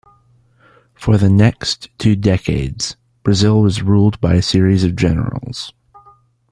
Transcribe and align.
For 0.95 1.19
the 1.19 1.29
next 1.29 1.91
two 1.99 2.15
decades, 2.15 2.97
Brazil 3.21 3.61
was 3.61 3.83
ruled 3.83 4.19
by 4.19 4.33
a 4.33 4.41
series 4.41 4.83
of 4.83 4.95
generals. 4.95 5.73